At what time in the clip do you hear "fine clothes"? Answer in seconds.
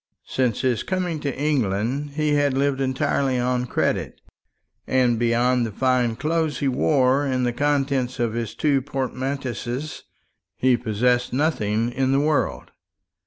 5.71-6.57